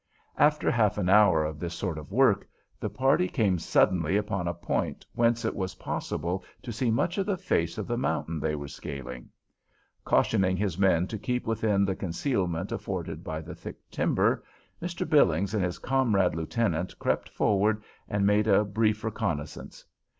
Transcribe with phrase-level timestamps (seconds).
[0.39, 2.47] After half an hour of this sort of work,
[2.79, 7.27] the party came suddenly upon a point whence it was possible to see much of
[7.27, 9.29] the face of the mountain they were scaling.
[10.03, 14.43] Cautioning his men to keep within the concealment afforded by the thick timber,
[14.81, 15.07] Mr.
[15.07, 19.85] Billings and his comrade lieutenant crept forward and made a brief reconnoissance.